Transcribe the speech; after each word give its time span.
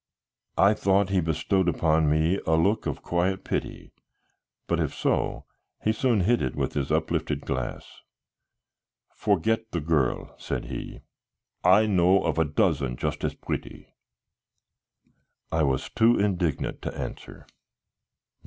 I 0.57 0.73
thought 0.73 1.09
he 1.11 1.21
bestowed 1.21 1.69
upon 1.69 2.09
me 2.09 2.39
a 2.47 2.55
look 2.55 2.87
of 2.87 3.03
quiet 3.03 3.43
pity, 3.43 3.93
but 4.65 4.79
if 4.79 4.95
so 4.95 5.45
he 5.79 5.93
soon 5.93 6.21
hid 6.21 6.41
it 6.41 6.55
with 6.55 6.73
his 6.73 6.91
uplifted 6.91 7.41
glass. 7.41 8.01
"Forget 9.13 9.69
the 9.69 9.79
girl," 9.79 10.33
said 10.39 10.65
he; 10.65 11.01
"I 11.63 11.85
know 11.85 12.23
of 12.23 12.39
a 12.39 12.45
dozen 12.45 12.97
just 12.97 13.23
as 13.23 13.35
pretty." 13.35 13.93
I 15.51 15.61
was 15.61 15.87
too 15.91 16.17
indignant 16.19 16.81
to 16.81 16.97
answer. 16.97 17.45